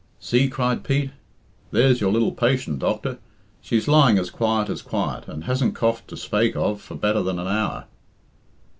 "See," 0.19 0.49
cried 0.49 0.83
Pete; 0.83 1.11
"there's 1.69 2.01
your 2.01 2.11
lil 2.11 2.31
patient, 2.31 2.79
doctor. 2.79 3.19
She's 3.61 3.87
lying 3.87 4.17
as 4.17 4.31
quiet 4.31 4.67
as 4.67 4.81
quiet, 4.81 5.27
and 5.27 5.43
hasn't 5.43 5.75
coughed 5.75 6.07
to 6.07 6.17
spake 6.17 6.55
of 6.55 6.81
for 6.81 6.95
better 6.95 7.21
than 7.21 7.37
an 7.37 7.47
hour." 7.47 7.85